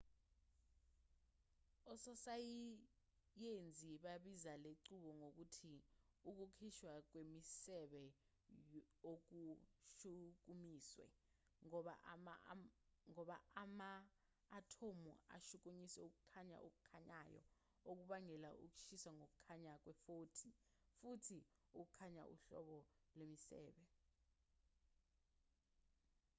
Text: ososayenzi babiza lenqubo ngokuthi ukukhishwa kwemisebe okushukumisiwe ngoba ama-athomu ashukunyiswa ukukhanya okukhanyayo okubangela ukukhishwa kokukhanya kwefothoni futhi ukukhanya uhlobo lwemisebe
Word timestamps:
ososayenzi 1.93 3.91
babiza 4.05 4.53
lenqubo 4.63 5.09
ngokuthi 5.19 5.73
ukukhishwa 6.29 6.93
kwemisebe 7.09 8.03
okushukumisiwe 9.11 11.07
ngoba 13.13 13.37
ama-athomu 13.63 15.11
ashukunyiswa 15.37 16.01
ukukhanya 16.09 16.57
okukhanyayo 16.67 17.43
okubangela 17.89 18.49
ukukhishwa 18.65 19.11
kokukhanya 19.19 19.73
kwefothoni 19.83 20.51
futhi 20.99 21.37
ukukhanya 21.81 22.23
uhlobo 22.33 22.77
lwemisebe 23.15 23.83